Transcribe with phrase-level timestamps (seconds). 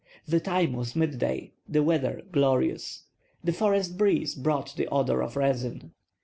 [0.27, 3.03] The time was midday; the weather glorious.
[3.43, 5.91] The forest breeze brought the odor of resin.